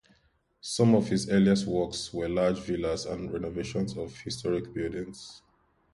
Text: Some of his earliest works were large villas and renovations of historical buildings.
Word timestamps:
Some 0.61 0.95
of 0.95 1.09
his 1.09 1.29
earliest 1.29 1.67
works 1.67 2.11
were 2.11 2.27
large 2.27 2.57
villas 2.57 3.05
and 3.05 3.31
renovations 3.31 3.95
of 3.95 4.17
historical 4.17 4.73
buildings. 4.73 5.43